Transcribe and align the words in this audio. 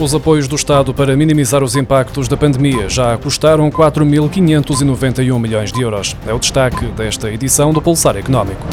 Os 0.00 0.14
apoios 0.14 0.48
do 0.48 0.56
Estado 0.56 0.94
para 0.94 1.14
minimizar 1.14 1.62
os 1.62 1.76
impactos 1.76 2.26
da 2.26 2.34
pandemia 2.34 2.88
já 2.88 3.18
custaram 3.18 3.70
4.591 3.70 5.38
milhões 5.38 5.70
de 5.70 5.82
euros. 5.82 6.16
É 6.26 6.32
o 6.32 6.38
destaque 6.38 6.86
desta 6.86 7.30
edição 7.30 7.70
do 7.70 7.82
Pulsar 7.82 8.16
Económico. 8.16 8.66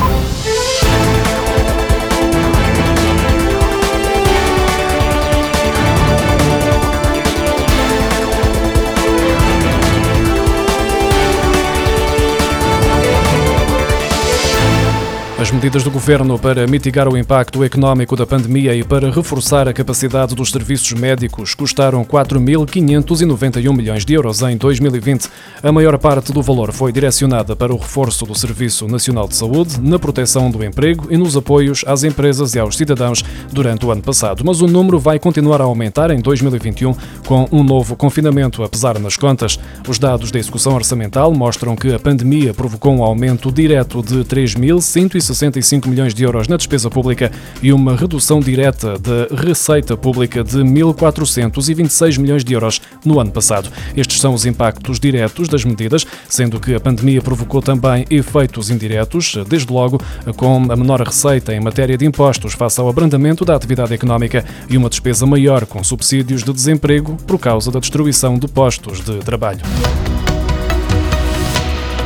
As 15.39 15.51
medidas 15.51 15.83
do 15.83 15.91
governo 15.91 16.39
para 16.39 16.65
mitigar 16.65 17.07
o 17.07 17.15
impacto 17.15 17.63
económico 17.63 18.15
da 18.15 18.25
pandemia 18.25 18.73
e 18.73 18.83
para 18.83 19.11
reforçar 19.11 19.67
a 19.67 19.73
capacidade 19.73 20.33
dos 20.33 20.49
serviços 20.49 20.91
médicos 20.93 21.53
custaram 21.53 22.03
4.591 22.03 23.71
milhões 23.71 24.03
de 24.03 24.15
euros 24.15 24.41
em 24.41 24.57
2020. 24.57 25.29
A 25.61 25.71
maior 25.71 25.95
parte 25.99 26.33
do 26.33 26.41
valor 26.41 26.71
foi 26.71 26.91
direcionada 26.91 27.55
para 27.55 27.71
o 27.71 27.77
reforço 27.77 28.25
do 28.25 28.33
Serviço 28.33 28.87
Nacional 28.87 29.27
de 29.27 29.35
Saúde, 29.35 29.79
na 29.79 29.99
proteção 29.99 30.49
do 30.49 30.63
emprego 30.65 31.05
e 31.11 31.17
nos 31.17 31.37
apoios 31.37 31.83
às 31.85 32.03
empresas 32.03 32.55
e 32.55 32.59
aos 32.59 32.75
cidadãos 32.75 33.23
durante 33.53 33.85
o 33.85 33.91
ano 33.91 34.01
passado. 34.01 34.43
Mas 34.43 34.59
o 34.61 34.67
número 34.67 34.97
vai 34.97 35.19
continuar 35.19 35.61
a 35.61 35.65
aumentar 35.65 36.09
em 36.09 36.19
2021 36.19 36.95
com 37.27 37.47
um 37.51 37.63
novo 37.63 37.95
confinamento 37.95 38.63
a 38.63 38.69
pesar 38.69 38.97
nas 38.97 39.15
contas. 39.15 39.59
Os 39.87 39.99
dados 39.99 40.31
da 40.31 40.39
execução 40.39 40.73
orçamental 40.73 41.31
mostram 41.31 41.75
que 41.75 41.93
a 41.93 41.99
pandemia 41.99 42.55
provocou 42.55 42.95
um 42.95 43.03
aumento 43.03 43.51
direto 43.51 44.01
de 44.01 44.25
3.160 44.25 45.27
65 45.37 45.87
milhões 45.87 46.13
de 46.13 46.23
euros 46.23 46.47
na 46.47 46.57
despesa 46.57 46.89
pública 46.89 47.31
e 47.61 47.71
uma 47.71 47.95
redução 47.95 48.39
direta 48.39 48.97
da 48.97 49.35
receita 49.35 49.95
pública 49.95 50.43
de 50.43 50.57
1.426 50.57 52.17
milhões 52.19 52.43
de 52.43 52.53
euros 52.53 52.81
no 53.05 53.19
ano 53.19 53.31
passado. 53.31 53.69
Estes 53.95 54.19
são 54.19 54.33
os 54.33 54.45
impactos 54.45 54.99
diretos 54.99 55.47
das 55.47 55.63
medidas, 55.63 56.05
sendo 56.27 56.59
que 56.59 56.73
a 56.73 56.79
pandemia 56.79 57.21
provocou 57.21 57.61
também 57.61 58.05
efeitos 58.09 58.69
indiretos, 58.69 59.35
desde 59.47 59.71
logo 59.71 60.01
com 60.35 60.71
a 60.71 60.75
menor 60.75 61.01
receita 61.01 61.53
em 61.53 61.59
matéria 61.59 61.97
de 61.97 62.05
impostos 62.05 62.53
face 62.53 62.79
ao 62.79 62.89
abrandamento 62.89 63.45
da 63.45 63.55
atividade 63.55 63.93
económica 63.93 64.43
e 64.69 64.77
uma 64.77 64.89
despesa 64.89 65.25
maior 65.25 65.65
com 65.65 65.83
subsídios 65.83 66.43
de 66.43 66.51
desemprego 66.51 67.15
por 67.27 67.39
causa 67.39 67.71
da 67.71 67.79
destruição 67.79 68.37
de 68.37 68.47
postos 68.47 69.01
de 69.01 69.19
trabalho. 69.19 69.61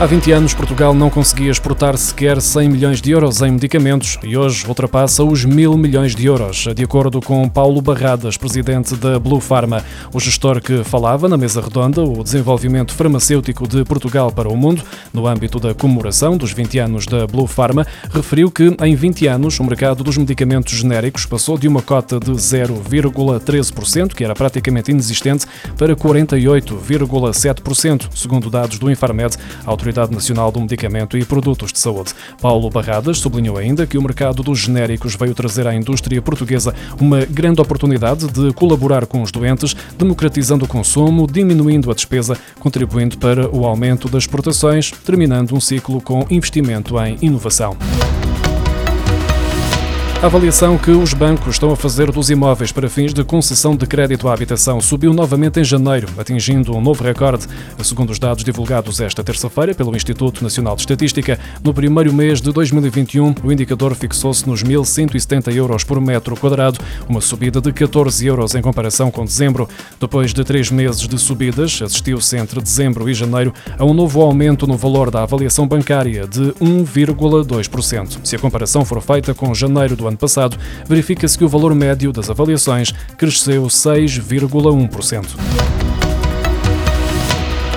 Há 0.02 0.06
20 0.08 0.32
anos, 0.32 0.54
Portugal 0.56 0.96
não 0.96 1.12
conseguia 1.12 1.52
exportar 1.52 1.96
sequer 1.96 2.42
100 2.42 2.70
milhões 2.70 3.00
de 3.00 3.12
euros 3.12 3.40
em 3.44 3.52
medicamentos 3.52 4.18
e 4.24 4.36
hoje 4.36 4.66
ultrapassa 4.68 5.24
os 5.24 5.46
mil 5.46 5.78
milhões 5.78 6.16
de 6.16 6.26
euros, 6.26 6.66
de 6.76 6.84
acordo 6.84 7.22
com 7.22 7.48
Paulo 7.48 7.80
Barradas, 7.84 8.36
presidente 8.36 8.96
da 8.96 9.20
Blue 9.20 9.40
Pharma. 9.40 9.86
O 10.12 10.20
gestor 10.20 10.60
que 10.60 10.84
falava 10.84 11.30
na 11.30 11.38
mesa 11.38 11.62
redonda 11.62 12.02
o 12.02 12.24
desenvolvimento 12.24 12.96
farmacêutico 12.96 13.68
de 13.68 13.86
Portugal 13.86 14.32
para 14.32 14.50
o 14.50 14.58
mundo, 14.58 14.82
no 15.14 15.28
âmbito 15.28 15.60
da 15.60 15.76
comemoração 15.76 16.36
dos 16.36 16.52
20 16.52 16.80
anos 16.80 17.06
da 17.06 17.28
Blue 17.28 17.46
Pharma, 17.46 17.86
referiu 18.12 18.50
que 18.50 18.76
em 18.84 18.96
20 18.96 19.28
anos 19.28 19.60
o 19.60 19.64
mercado 19.64 20.04
dos 20.04 20.18
medicamentos 20.18 20.74
genéricos 20.74 21.28
passou 21.28 21.60
de 21.60 21.68
uma 21.68 21.84
cota 21.84 22.20
de 22.20 22.32
0,13%, 22.32 24.16
que 24.16 24.24
era 24.24 24.34
praticamente 24.34 24.90
inexistente, 24.90 25.46
para 25.78 25.96
48,7%, 25.96 28.10
segundo 28.16 28.50
dados 28.50 28.80
do 28.80 28.90
Infarmed, 28.90 29.38
autoridade 29.64 29.91
Autoridade 29.92 30.14
Nacional 30.14 30.52
do 30.52 30.62
Medicamento 30.62 31.18
e 31.18 31.26
Produtos 31.26 31.74
de 31.74 31.80
Saúde. 31.80 32.14
Paulo 32.42 32.70
Barradas 32.70 33.18
sublinhou 33.18 33.58
ainda 33.58 33.86
que 33.86 33.98
o 33.98 34.02
mercado 34.02 34.42
dos 34.42 34.60
genéricos 34.60 35.16
veio 35.16 35.36
trazer 35.36 35.68
à 35.68 35.76
indústria 35.76 36.22
portuguesa 36.22 36.74
uma 37.00 37.26
grande 37.26 37.60
oportunidade 37.60 38.28
de 38.28 38.54
colaborar 38.54 39.06
com 39.06 39.22
os 39.22 39.32
doentes, 39.32 39.76
democratizando 39.98 40.64
o 40.64 40.68
consumo, 40.68 41.28
diminuindo 41.28 41.92
a 41.92 41.94
despesa, 41.94 42.38
contribuindo 42.60 43.18
para 43.18 43.54
o 43.54 43.66
aumento 43.66 44.08
das 44.08 44.24
exportações, 44.24 44.92
terminando 44.92 45.54
um 45.54 45.60
ciclo 45.60 46.02
com 46.02 46.26
investimento 46.30 46.98
em 47.02 47.18
inovação. 47.22 47.76
A 50.22 50.28
avaliação 50.28 50.78
que 50.78 50.92
os 50.92 51.16
bancos 51.16 51.56
estão 51.56 51.72
a 51.72 51.76
fazer 51.76 52.12
dos 52.12 52.30
imóveis 52.30 52.72
para 52.72 52.88
fins 52.88 53.12
de 53.12 53.24
concessão 53.24 53.76
de 53.76 53.88
crédito 53.88 54.28
à 54.28 54.34
habitação 54.36 54.80
subiu 54.80 55.16
novamente 55.16 55.60
em 55.60 55.64
janeiro, 55.64 56.08
atingindo 56.16 56.76
um 56.76 56.80
novo 56.80 57.04
recorde. 57.04 57.48
Segundo 57.84 58.12
os 58.12 58.20
dados 58.20 58.44
divulgados 58.44 59.02
esta 59.02 59.24
terça-feira 59.24 59.74
pelo 59.74 59.96
Instituto 59.96 60.44
Nacional 60.44 60.76
de 60.76 60.84
Estatística, 60.84 61.40
no 61.64 61.74
primeiro 61.74 62.14
mês 62.14 62.40
de 62.40 62.52
2021, 62.52 63.34
o 63.44 63.52
indicador 63.52 63.96
fixou-se 63.96 64.48
nos 64.48 64.64
1.170 64.64 65.56
euros 65.56 65.84
por 65.84 66.00
metro 66.00 66.36
quadrado, 66.36 66.78
uma 67.10 67.20
subida 67.20 67.60
de 67.60 67.74
14 67.74 68.24
euros 68.24 68.54
em 68.54 68.62
comparação 68.62 69.10
com 69.10 69.26
dezembro. 69.26 69.68
Depois 70.00 70.36
de 70.36 70.44
três 70.44 70.70
meses 70.70 71.08
de 71.08 71.18
subidas, 71.18 71.82
assistiu-se 71.82 72.38
entre 72.38 72.62
dezembro 72.62 73.10
e 73.10 73.14
janeiro 73.16 73.52
a 73.76 73.84
um 73.84 73.92
novo 73.92 74.22
aumento 74.22 74.68
no 74.68 74.78
valor 74.78 75.10
da 75.10 75.24
avaliação 75.24 75.68
bancária 75.68 76.28
de 76.28 76.54
1,2%. 76.62 78.20
Se 78.24 78.36
a 78.36 78.40
comparação 78.40 78.86
for 78.86 79.02
feita 79.02 79.34
com 79.34 79.52
janeiro 79.56 79.96
do 79.96 80.08
ano 80.08 80.11
passado, 80.18 80.58
verifica-se 80.88 81.38
que 81.38 81.44
o 81.44 81.50
valor 81.50 81.76
médio 81.76 82.12
das 82.12 82.30
avaliações 82.30 82.94
cresceu 83.18 83.64
6,1%. 83.64 85.81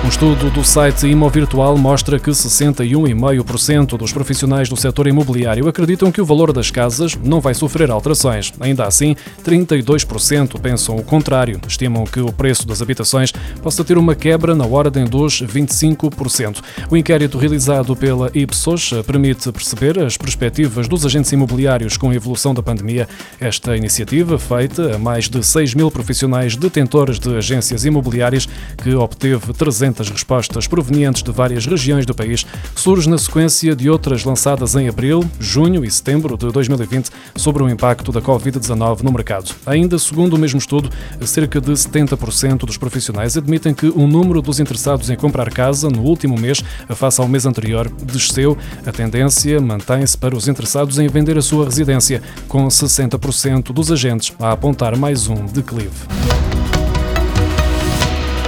Um 0.05 0.07
estudo 0.07 0.51
do 0.51 0.63
site 0.63 1.07
Imovirtual 1.07 1.75
mostra 1.79 2.19
que 2.19 2.29
61,5% 2.29 3.97
dos 3.97 4.13
profissionais 4.13 4.69
do 4.69 4.77
setor 4.77 5.07
imobiliário 5.07 5.67
acreditam 5.67 6.11
que 6.11 6.21
o 6.21 6.25
valor 6.25 6.53
das 6.53 6.69
casas 6.69 7.17
não 7.23 7.41
vai 7.41 7.55
sofrer 7.55 7.89
alterações. 7.89 8.53
Ainda 8.59 8.85
assim, 8.85 9.15
32% 9.43 10.59
pensam 10.61 10.95
o 10.95 11.03
contrário. 11.03 11.59
Estimam 11.67 12.03
que 12.03 12.19
o 12.19 12.31
preço 12.31 12.67
das 12.67 12.83
habitações 12.83 13.31
possa 13.63 13.83
ter 13.83 13.97
uma 13.97 14.13
quebra 14.13 14.53
na 14.53 14.63
ordem 14.63 15.05
dos 15.05 15.41
25%. 15.41 16.61
O 16.91 16.95
inquérito 16.95 17.39
realizado 17.39 17.95
pela 17.95 18.29
Ipsos 18.35 18.91
permite 19.07 19.51
perceber 19.51 19.97
as 19.97 20.17
perspectivas 20.17 20.87
dos 20.87 21.03
agentes 21.03 21.31
imobiliários 21.31 21.97
com 21.97 22.11
a 22.11 22.15
evolução 22.15 22.53
da 22.53 22.61
pandemia. 22.61 23.09
Esta 23.39 23.75
iniciativa, 23.75 24.37
feita 24.37 24.95
a 24.95 24.99
mais 24.99 25.27
de 25.27 25.43
6 25.43 25.73
mil 25.73 25.89
profissionais 25.89 26.55
detentores 26.55 27.17
de 27.17 27.35
agências 27.35 27.85
imobiliárias, 27.85 28.47
que 28.77 28.93
obteve 28.93 29.51
300 29.51 29.94
200 29.95 30.09
respostas 30.09 30.67
provenientes 30.67 31.23
de 31.23 31.31
várias 31.31 31.65
regiões 31.65 32.05
do 32.05 32.13
país, 32.13 32.45
surge 32.75 33.09
na 33.09 33.17
sequência 33.17 33.75
de 33.75 33.89
outras 33.89 34.23
lançadas 34.23 34.75
em 34.75 34.87
abril, 34.87 35.23
junho 35.39 35.85
e 35.85 35.91
setembro 35.91 36.37
de 36.37 36.51
2020 36.51 37.09
sobre 37.35 37.63
o 37.63 37.69
impacto 37.69 38.11
da 38.11 38.21
Covid-19 38.21 39.01
no 39.01 39.11
mercado. 39.11 39.53
Ainda 39.65 39.97
segundo 39.97 40.33
o 40.33 40.39
mesmo 40.39 40.59
estudo, 40.59 40.89
cerca 41.21 41.61
de 41.61 41.71
70% 41.71 42.65
dos 42.65 42.77
profissionais 42.77 43.37
admitem 43.37 43.73
que 43.73 43.87
o 43.87 44.05
número 44.07 44.41
dos 44.41 44.59
interessados 44.59 45.09
em 45.09 45.15
comprar 45.15 45.49
casa 45.49 45.89
no 45.89 46.01
último 46.01 46.37
mês, 46.39 46.63
face 46.89 47.21
ao 47.21 47.27
mês 47.27 47.45
anterior, 47.45 47.89
desceu. 48.03 48.57
A 48.85 48.91
tendência 48.91 49.61
mantém-se 49.61 50.17
para 50.17 50.35
os 50.35 50.47
interessados 50.47 50.99
em 50.99 51.07
vender 51.07 51.37
a 51.37 51.41
sua 51.41 51.65
residência, 51.65 52.21
com 52.47 52.67
60% 52.67 53.71
dos 53.71 53.91
agentes 53.91 54.33
a 54.39 54.51
apontar 54.51 54.97
mais 54.97 55.27
um 55.27 55.45
declive. 55.45 56.64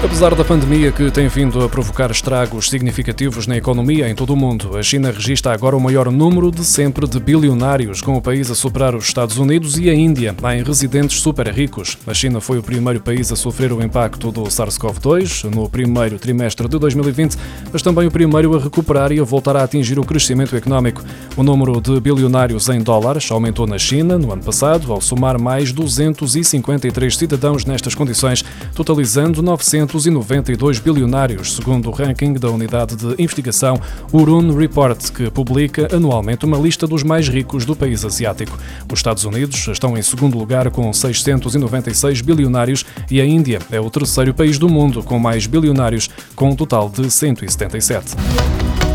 Apesar 0.03 0.35
da 0.35 0.45
pandemia 0.45 0.91
que 0.91 1.09
tem 1.09 1.27
vindo 1.27 1.59
a 1.63 1.67
provocar 1.67 2.11
estragos 2.11 2.69
significativos 2.69 3.47
na 3.47 3.57
economia 3.57 4.07
em 4.07 4.13
todo 4.13 4.31
o 4.31 4.37
mundo, 4.37 4.77
a 4.77 4.83
China 4.83 5.11
registra 5.11 5.51
agora 5.51 5.75
o 5.75 5.81
maior 5.81 6.11
número 6.11 6.51
de 6.51 6.63
sempre 6.63 7.07
de 7.07 7.19
bilionários, 7.19 7.99
com 7.99 8.15
o 8.15 8.21
país 8.21 8.51
a 8.51 8.55
superar 8.55 8.93
os 8.93 9.05
Estados 9.05 9.39
Unidos 9.39 9.75
e 9.79 9.89
a 9.89 9.95
Índia 9.95 10.35
em 10.55 10.63
residentes 10.63 11.19
super 11.19 11.47
ricos. 11.47 11.97
A 12.05 12.13
China 12.13 12.39
foi 12.39 12.59
o 12.59 12.63
primeiro 12.63 13.01
país 13.01 13.31
a 13.31 13.35
sofrer 13.35 13.73
o 13.73 13.83
impacto 13.83 14.31
do 14.31 14.43
SARS-CoV-2 14.43 15.45
no 15.45 15.67
primeiro 15.67 16.19
trimestre 16.19 16.67
de 16.69 16.77
2020, 16.77 17.35
mas 17.73 17.81
também 17.81 18.05
o 18.07 18.11
primeiro 18.11 18.55
a 18.55 18.59
recuperar 18.59 19.11
e 19.11 19.19
a 19.19 19.23
voltar 19.23 19.57
a 19.57 19.63
atingir 19.63 19.97
o 19.97 20.05
crescimento 20.05 20.55
económico. 20.55 21.03
O 21.35 21.41
número 21.41 21.81
de 21.81 21.99
bilionários 21.99 22.69
em 22.69 22.81
dólares 22.81 23.31
aumentou 23.31 23.65
na 23.65 23.79
China 23.79 24.15
no 24.17 24.31
ano 24.31 24.43
passado, 24.43 24.93
ao 24.93 25.01
somar 25.01 25.41
mais 25.41 25.71
253 25.71 27.17
cidadãos 27.17 27.65
nestas 27.65 27.95
condições, 27.95 28.45
totalizando 28.75 29.41
900 29.41 29.86
292 29.87 30.79
bilionários, 30.79 31.55
segundo 31.55 31.89
o 31.89 31.91
ranking 31.91 32.33
da 32.33 32.49
unidade 32.49 32.95
de 32.95 33.21
investigação 33.21 33.79
Urun 34.11 34.55
Report, 34.55 35.11
que 35.11 35.31
publica 35.31 35.87
anualmente 35.95 36.45
uma 36.45 36.57
lista 36.57 36.85
dos 36.85 37.03
mais 37.03 37.27
ricos 37.27 37.65
do 37.65 37.75
país 37.75 38.05
asiático. 38.05 38.57
Os 38.91 38.99
Estados 38.99 39.23
Unidos 39.25 39.67
estão 39.67 39.97
em 39.97 40.01
segundo 40.01 40.37
lugar 40.37 40.69
com 40.69 40.91
696 40.91 42.21
bilionários 42.21 42.85
e 43.09 43.19
a 43.19 43.25
Índia 43.25 43.59
é 43.71 43.79
o 43.79 43.89
terceiro 43.89 44.33
país 44.33 44.59
do 44.59 44.69
mundo 44.69 45.01
com 45.01 45.17
mais 45.17 45.47
bilionários, 45.47 46.09
com 46.35 46.49
um 46.49 46.55
total 46.55 46.89
de 46.89 47.09
177. 47.09 48.86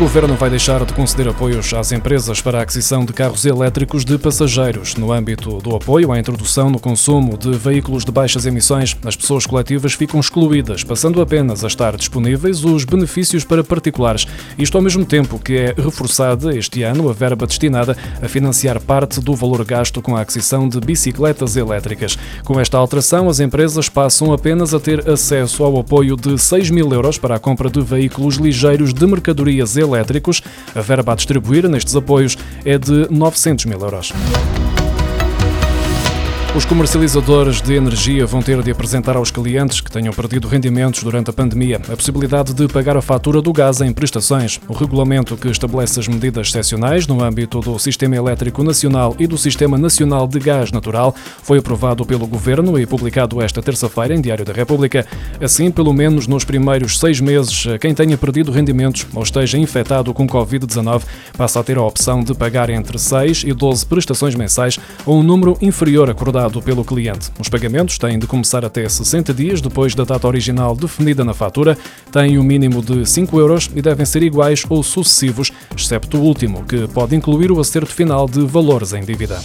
Governo 0.00 0.34
vai 0.34 0.48
deixar 0.48 0.82
de 0.86 0.94
conceder 0.94 1.28
apoios 1.28 1.74
às 1.74 1.92
empresas 1.92 2.40
para 2.40 2.58
a 2.58 2.62
aquisição 2.62 3.04
de 3.04 3.12
carros 3.12 3.44
elétricos 3.44 4.02
de 4.02 4.16
passageiros. 4.16 4.94
No 4.94 5.12
âmbito 5.12 5.58
do 5.58 5.76
apoio 5.76 6.10
à 6.10 6.18
introdução 6.18 6.70
no 6.70 6.80
consumo 6.80 7.36
de 7.36 7.50
veículos 7.52 8.02
de 8.02 8.10
baixas 8.10 8.46
emissões, 8.46 8.96
as 9.04 9.14
pessoas 9.14 9.44
coletivas 9.44 9.92
ficam 9.92 10.18
excluídas, 10.18 10.82
passando 10.82 11.20
apenas 11.20 11.64
a 11.64 11.66
estar 11.66 11.98
disponíveis 11.98 12.64
os 12.64 12.86
benefícios 12.86 13.44
para 13.44 13.62
particulares. 13.62 14.26
Isto 14.56 14.78
ao 14.78 14.82
mesmo 14.82 15.04
tempo 15.04 15.38
que 15.38 15.58
é 15.58 15.74
reforçada 15.76 16.56
este 16.56 16.82
ano 16.82 17.10
a 17.10 17.12
verba 17.12 17.46
destinada 17.46 17.94
a 18.22 18.26
financiar 18.26 18.80
parte 18.80 19.20
do 19.20 19.34
valor 19.34 19.62
gasto 19.66 20.00
com 20.00 20.16
a 20.16 20.22
aquisição 20.22 20.66
de 20.66 20.80
bicicletas 20.80 21.56
elétricas. 21.56 22.16
Com 22.42 22.58
esta 22.58 22.78
alteração, 22.78 23.28
as 23.28 23.38
empresas 23.38 23.90
passam 23.90 24.32
apenas 24.32 24.72
a 24.72 24.80
ter 24.80 25.10
acesso 25.10 25.62
ao 25.62 25.78
apoio 25.78 26.16
de 26.16 26.38
6 26.38 26.70
mil 26.70 26.90
euros 26.90 27.18
para 27.18 27.34
a 27.34 27.38
compra 27.38 27.68
de 27.68 27.82
veículos 27.82 28.36
ligeiros 28.36 28.94
de 28.94 29.06
mercadorias 29.06 29.76
elétricos. 29.94 30.42
A 30.74 30.80
verba 30.80 31.12
a 31.12 31.16
distribuir 31.16 31.68
nestes 31.68 31.94
apoios 31.96 32.36
é 32.64 32.78
de 32.78 33.06
900 33.10 33.64
mil 33.66 33.80
euros. 33.80 34.12
Os 36.52 36.64
comercializadores 36.64 37.62
de 37.62 37.74
energia 37.74 38.26
vão 38.26 38.42
ter 38.42 38.60
de 38.60 38.72
apresentar 38.72 39.16
aos 39.16 39.30
clientes 39.30 39.80
que 39.80 39.88
tenham 39.88 40.12
perdido 40.12 40.48
rendimentos 40.48 41.00
durante 41.04 41.30
a 41.30 41.32
pandemia 41.32 41.76
a 41.76 41.96
possibilidade 41.96 42.52
de 42.52 42.66
pagar 42.66 42.96
a 42.96 43.00
fatura 43.00 43.40
do 43.40 43.52
gás 43.52 43.80
em 43.80 43.92
prestações. 43.92 44.60
O 44.66 44.72
regulamento 44.72 45.36
que 45.36 45.46
estabelece 45.46 46.00
as 46.00 46.08
medidas 46.08 46.48
excepcionais 46.48 47.06
no 47.06 47.22
âmbito 47.22 47.60
do 47.60 47.78
Sistema 47.78 48.16
Elétrico 48.16 48.64
Nacional 48.64 49.14
e 49.16 49.28
do 49.28 49.38
Sistema 49.38 49.78
Nacional 49.78 50.26
de 50.26 50.40
Gás 50.40 50.72
Natural 50.72 51.14
foi 51.40 51.58
aprovado 51.58 52.04
pelo 52.04 52.26
Governo 52.26 52.76
e 52.80 52.84
publicado 52.84 53.40
esta 53.40 53.62
terça-feira 53.62 54.12
em 54.12 54.20
Diário 54.20 54.44
da 54.44 54.52
República. 54.52 55.06
Assim, 55.40 55.70
pelo 55.70 55.92
menos 55.92 56.26
nos 56.26 56.44
primeiros 56.44 56.98
seis 56.98 57.20
meses, 57.20 57.64
quem 57.80 57.94
tenha 57.94 58.18
perdido 58.18 58.50
rendimentos 58.50 59.06
ou 59.14 59.22
esteja 59.22 59.56
infectado 59.56 60.12
com 60.12 60.26
Covid-19 60.26 61.02
passa 61.38 61.60
a 61.60 61.62
ter 61.62 61.78
a 61.78 61.82
opção 61.82 62.24
de 62.24 62.34
pagar 62.34 62.70
entre 62.70 62.98
6 62.98 63.44
e 63.46 63.52
12 63.52 63.86
prestações 63.86 64.34
mensais 64.34 64.80
ou 65.06 65.20
um 65.20 65.22
número 65.22 65.56
inferior 65.62 66.10
acordado 66.10 66.39
dado 66.40 66.62
pelo 66.62 66.82
cliente. 66.82 67.30
Os 67.38 67.50
pagamentos 67.50 67.98
têm 67.98 68.18
de 68.18 68.26
começar 68.26 68.64
até 68.64 68.88
60 68.88 69.34
dias 69.34 69.60
depois 69.60 69.94
da 69.94 70.04
data 70.04 70.26
original 70.26 70.74
definida 70.74 71.22
na 71.22 71.34
fatura, 71.34 71.76
têm 72.10 72.38
um 72.38 72.42
mínimo 72.42 72.82
de 72.82 73.04
5 73.04 73.38
euros 73.38 73.70
e 73.74 73.82
devem 73.82 74.06
ser 74.06 74.22
iguais 74.22 74.64
ou 74.66 74.82
sucessivos, 74.82 75.52
excepto 75.76 76.16
o 76.16 76.22
último, 76.22 76.64
que 76.64 76.88
pode 76.88 77.14
incluir 77.14 77.52
o 77.52 77.60
acerto 77.60 77.92
final 77.92 78.26
de 78.26 78.40
valores 78.46 78.94
em 78.94 79.02
dívida. 79.02 79.38